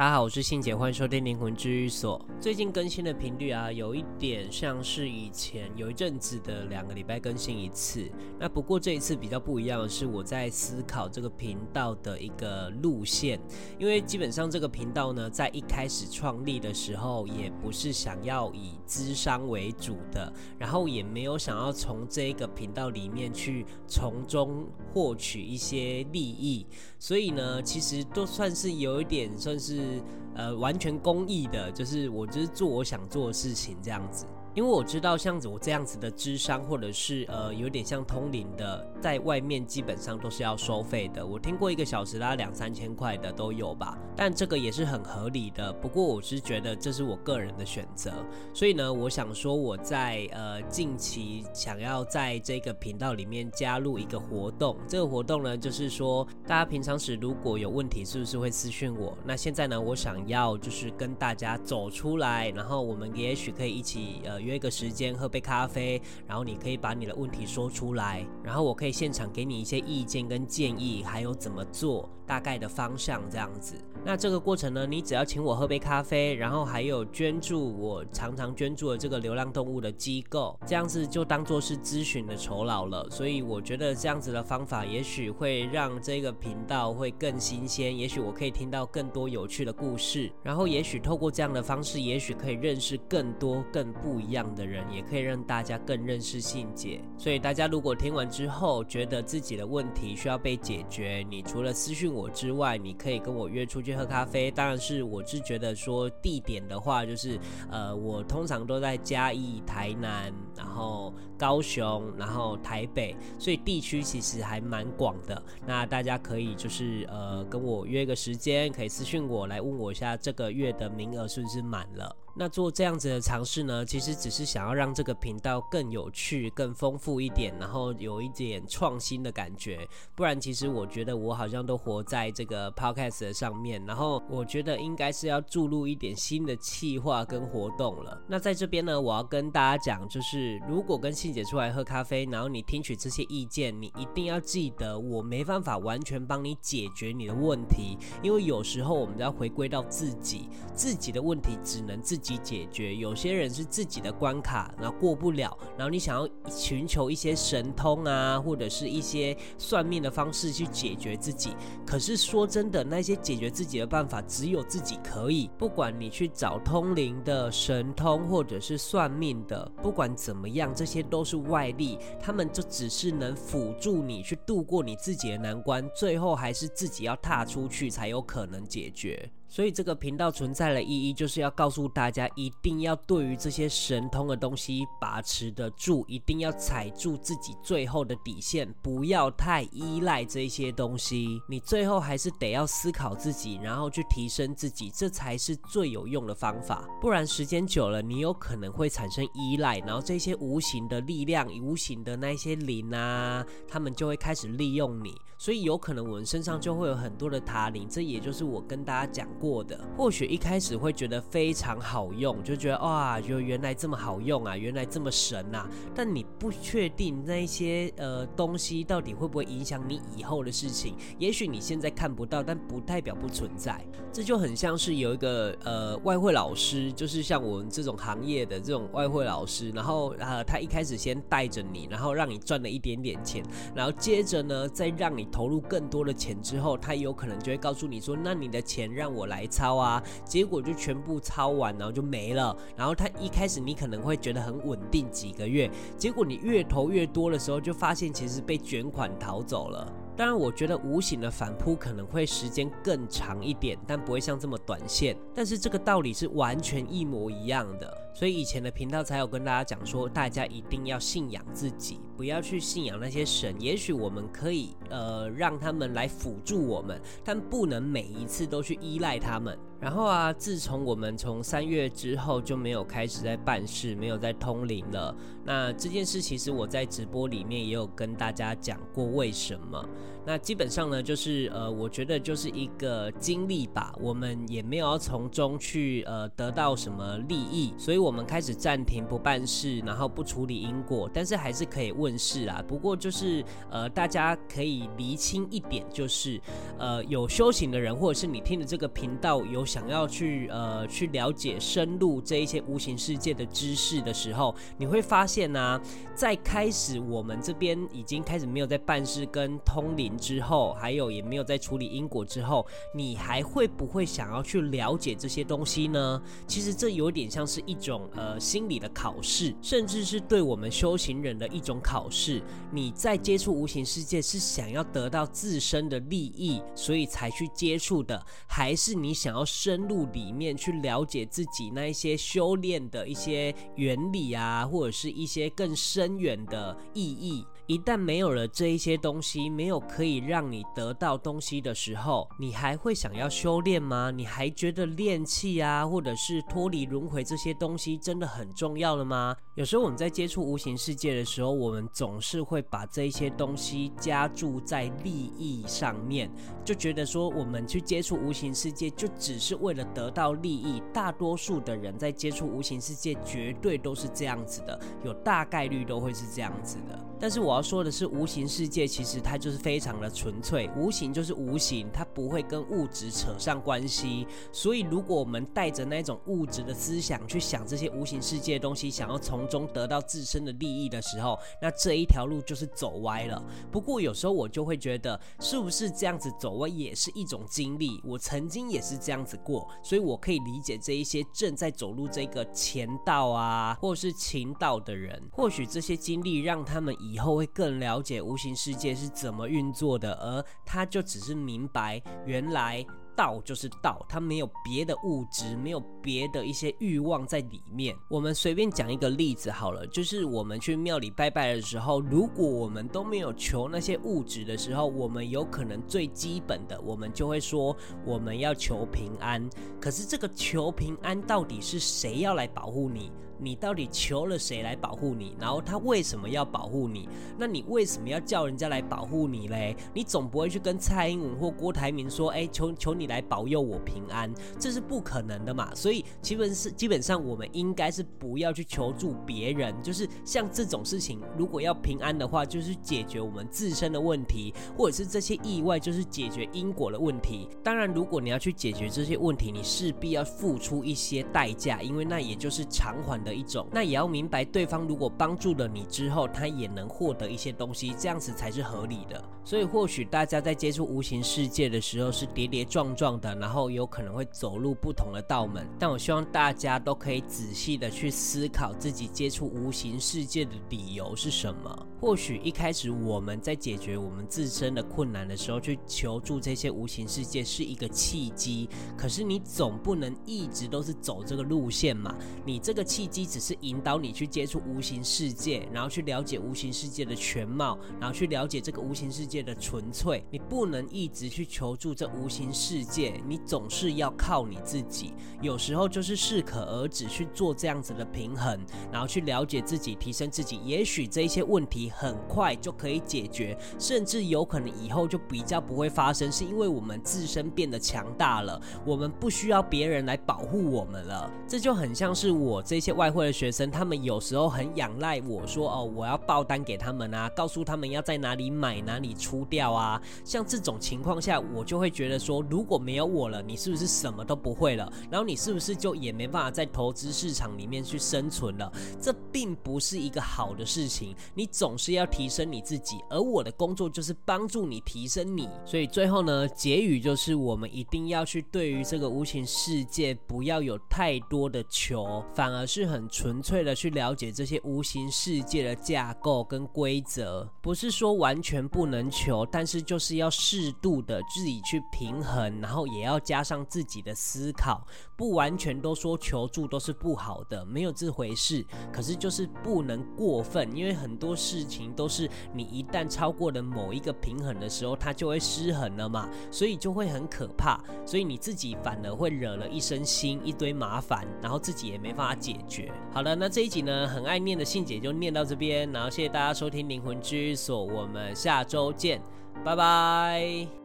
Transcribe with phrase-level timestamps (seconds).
[0.00, 2.18] 大家好，我是信姐，欢迎收听灵魂治愈所。
[2.40, 8.06] 最近更新的频率啊，有一点像是以前有一阵子的两个礼拜更新一次。
[8.38, 13.40] 那不过这一次比较不一样的是，我在思考这个频道的一个路线。
[13.78, 26.66] 因为基本上这个频道呢，在一开始创立的时候，也不是想要以咨商为主的，然后也没有想要从这个频道里面去从中获取一些利益。
[26.98, 29.58] 所以呢，其实都算是有一点算。
[29.58, 30.02] 是
[30.34, 34.39] 呃，完全公益的，就是我就是做我想做的事情这样子。
[34.54, 41.24] 因为我知道像我这样子的智商，或者是呃有点像通灵的，在外面基本上都是要收费的。
[41.24, 45.72] 我听过一个小时拉两三千块的都有吧，但这个也是很合理的。
[45.74, 48.12] 不过我是觉得这是我个人的选择，
[48.52, 54.76] 所以呢，我想说我在呃近期想要在这个频道里面加入一个活动。
[54.88, 59.16] 这个活动呢，就是说大家平常时如果有问题，是不是会私讯我？
[59.24, 64.39] 那现在呢，我想要就是跟大家走出来，然后我们也许可以一起呃。
[64.40, 73.74] 约一个时间喝杯咖啡，然后你可以把你的问题说出来，然后我可以现场给你一些意见跟建议，还有怎么做，大概的方向这样子。
[74.02, 83.06] 那这个过程呢，你只要请我喝杯咖啡，然后还有捐助我常常捐助的这个流浪动物的机构，这样子就当做是咨询的酬劳了。
[83.10, 97.00] 所以我觉得这样子的方法，也许会让这个频道会更新鲜，也许我可以听到更多有趣的故事，然后也许透过这样的方式，也许可以认识更多更不一样的人，也可以让大家更认识信姐。
[97.16, 104.50] 所以大家如果听完之后觉得自己的问题需要被解决，你除了私讯我之外，你可以跟我约出去喝咖啡。
[104.50, 107.38] 当然是我是觉得说地点的话，就是
[107.70, 115.42] 呃，我通常都在嘉义、台南，然后高雄，然后台北，所以地区其实还蛮广的。
[115.66, 122.16] 那大家可以就是呃跟我约个时间，可以私讯我来问我一下这个月的名额是不是满了。
[122.34, 129.86] 那做这样子的尝试呢，其实只是想要让这个频道更有趣、更丰富一点，然后有一点创新的感觉。
[130.14, 138.18] 不然，其实我觉得我好像都活在这个 podcast 的上面，然后我觉得应该是要注入一点新的企划跟活动了。
[138.26, 152.29] 那在这边呢，我要跟大家讲，就是如果跟信姐出来喝咖啡，然后你听取这些意见，你一定要记得，我没办法完全帮你解决你的问题，因为有时候我们都要回归到自己，自己的问题只能自己。
[152.38, 161.54] 解决，有些人是自己的关卡，然后过不了，然后你想要寻求一些神通啊，或者是一些算命的方式去解决自己。
[161.86, 165.50] 可是说真的，那些解决自己的办法只有自己可以。
[165.58, 179.30] 不管你去找通灵的神通，或者是算命的，不管怎么样，这些都是外力，他们就只是能辅助你去度过你自己的难关，最后还是自己要踏出去才有可能解决。
[179.50, 191.42] 所以这个频道存在的意义，就是要告诉大家，一定要对于这些神通的东西把持得住，一定要踩住自己最后的底线，不要太依赖这些东西。
[191.48, 196.88] 你最后还是得要思考自己，然后去提升自己，这才是最有用的方法。
[197.00, 205.12] 不然时间久了，你有可能会产生依赖，然后这些无形的力量、无形的那些灵啊，他们就会开始利用你。
[205.38, 215.66] 所以有可能我们身上就会有很多的塔灵，这也就是我跟大家讲过的，或许一开始会觉得非常好用，就觉得哇，就原来这么好用啊，原来这么神啊。
[215.94, 220.94] 但你不确定那些呃东西到底会不会影响你以后的事情。
[221.18, 223.82] 也许你现在看不到，但不代表不存在。
[224.12, 233.42] 这就很像是有一个呃外汇老师，就是像我们这种行业的这种外汇老师，然后呃他一开始先带着你，然后让你赚了一点点钱，
[233.74, 242.54] 然后接着呢再让你投入更多的钱之后，他有可能就会告诉你说，那你的钱让我来抄啊，结果就全部抄完，然后就没了。
[242.76, 249.90] 然后他一开始你可能会觉得很稳定，几个月，结果你越投越多的时候，就发现其实被卷款逃走了。
[250.16, 255.16] 当然，我觉得无形的反扑可能会时间更长一点，但不会像这么短线。
[255.34, 263.54] 但是这个道理是完全一模一样的，所以以前的频道才有跟大家讲说，大家一定要信仰自己，不要去信仰那些神。
[263.60, 269.58] 也许我们可以呃让他们来辅助我们，但不能每一次都去依赖他们。
[269.80, 275.16] 然后啊，自从我们从三月之后就没有开始在办事，没有在通灵了。
[275.44, 279.88] 那这件事其实我在直播里面也有跟大家讲过为什么。
[280.26, 283.94] 那基本上呢，就是呃，我觉得就是一个经历吧。
[284.00, 292.60] 我们也没有要从中去呃得到什么利益，所以我们开始暂停不办事，然后不处理因果，但是还是可以问问世啊。
[292.66, 296.40] 不过就是呃，大家可以厘清一点，就是
[296.76, 305.80] 呃，有修行的人，或者是你听的这个频道有想要去呃去了解深入这一些无形世界的知识的时候，你会发现呢、啊，
[306.16, 316.22] 在开始我们这边已经开始没有在办事跟通灵之后，还有也没有在处理因果之后，你还会不会想要去了解这些东西呢？
[316.46, 322.42] 其实这有点像是一种呃心理的考试，甚至是对我们修行人的一种考试。
[322.72, 337.44] 你在接触无形世界是想要得到自身的利益，所以才去接触的，还是你想要深入里面去了解自己那一些修炼的一些原理啊，或者是一些更深远的意义？
[337.70, 344.10] 一旦没有了这一些东西，没有可以让你得到东西的时候，你还会想要修炼吗？
[344.10, 349.36] 你还觉得练气啊，或者是脱离轮回这些东西真的很重要了吗？
[349.56, 356.30] 有时候我们在接触无形世界的时候，我们总是会把这一些东西加注在利益上面，
[356.64, 360.80] 就觉得说我们去接触无形世界就只是为了得到利益。
[360.94, 367.06] 大多数的人在接触无形世界，绝对都是这样子的，有大概率都会是这样子的。
[367.22, 374.26] 但是我要说的是，无形世界其实它就是非常的纯粹，无形就是无形，它不会跟物质扯上关系。
[374.52, 383.44] 所以，如果我们带着那种物质的思想去想这些无形世界的东西，想要从中得到自身的利益的时候，那这一条路就是走歪了。
[383.70, 388.00] 不过，有时候我就会觉得，是不是这样子走歪也是一种经历？
[388.04, 402.86] 我曾经也是这样子过，所以我可以理解这一些正在走入这个前道啊，或是情道的人，或许这些经历让他们以后会更了解无形世界是怎么运作的，而他就只是明白，原来
[403.20, 407.94] 道就是道，它没有别的物质，没有别的一些欲望在里面。
[408.08, 417.76] 我们随便讲一个例子好了，就是我们去庙里拜拜的时候，如果我们都没有求那些物质的时候，我们有可能最基本的，我们就会说
[418.06, 419.46] 我们要求平安。
[419.78, 423.12] 可是这个求平安到底是谁要来保护你？
[423.40, 425.34] 你到底求了谁来保护你？
[425.40, 427.08] 然后他为什么要保护你？
[427.38, 429.74] 那你为什么要叫人家来保护你嘞？
[429.94, 435.74] 你总不会去跟蔡英文或郭台铭说，哎，求求你来保佑我平安，这是不可能的嘛。
[435.74, 447.48] 所以基本是基本上我们应该是不要去求助别人，就是像这种事情，如果要平安的话，就是解决我们自身的问题，或者是这些意外，就是解决因果的问题。
[447.64, 453.29] 当然，如果你要去解决这些问题，你势必要付出一些代价，因为那也就是偿还的。
[453.34, 459.22] 一种，那也要明白，对方如果帮助了你之后，他也能获得一些东西，这样子才是合理的。
[459.44, 465.66] 所以，或许大家在接触无形世界的时候是跌跌撞撞的，然后有可能会走入不同的道门。
[465.78, 471.86] 但我希望大家都可以仔细的去思考自己接触无形世界的理由是什么。
[472.00, 478.68] 或许一开始我们在解决我们自身的困难的时候，去求助这些无形世界是一个契机。
[478.96, 482.14] 可是你总不能一直都是走这个路线嘛？
[482.44, 490.24] 你这个契机只是引导你去接触无形世界，然后去了解无形世界的全貌，然后去了解这个无形世界的纯粹。
[490.30, 495.14] 你不能一直去求助这无形世界，你总是要靠你自己。
[495.40, 498.58] 有时候就是适可而止去做这样子的平衡，
[498.92, 500.58] 然后去了解自己，提升自己。
[500.64, 501.90] 也许这一些问题。
[502.00, 511.30] 很快就可以解决，甚至有可能以后就比较不会发生，是因为我们自身变得强大了，我们不需要别人来保护我们了。
[511.46, 520.00] 这就很像是我这些外汇的学生，他们有时候很仰赖我说哦，我要报单给他们啊，告诉他们要在哪里买，哪里出掉啊。
[520.24, 524.92] 像这种情况下，我就会觉得说，如果没有我了，你是不是什么都不会了？
[525.10, 528.70] 然后你是不是就也没办法在投资市场里面去生存了？
[529.00, 531.80] 这并不是一个好的事情，你总。
[531.80, 535.48] 是要提升你自己，而我的工作就是帮助你提升你。
[535.64, 547.48] 所以最后呢，结语就是我们一定要去对于这个无形世界不要有太多的求，反而是很纯粹的去了解这些无形世界的架构跟规则。
[547.62, 554.84] 不是说完全不能求，但是就是要适度的自己去平衡，然后也要加上自己的思考，
[555.20, 558.66] 不完全都说求助都是不好的，没有这回事。
[558.92, 561.60] 可是就是不能过分，因为很多事。
[561.70, 572.90] 情都是你一旦超过了某一个平衡的时候，它就会失衡了嘛，所以就会很可怕，所以你自己反而会惹了一身腥，一堆麻烦，然后自己也没办法解决。
[573.12, 579.20] 好了，那这一集呢，很爱念的信姐就念到这边，然后谢谢大家收听灵魂居所，我们下周见，
[579.62, 580.79] 拜拜。